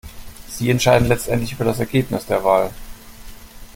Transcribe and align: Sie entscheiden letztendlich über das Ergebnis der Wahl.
Sie 0.47 0.71
entscheiden 0.71 1.07
letztendlich 1.07 1.51
über 1.53 1.63
das 1.65 1.77
Ergebnis 1.79 2.25
der 2.25 2.43
Wahl. 2.43 2.71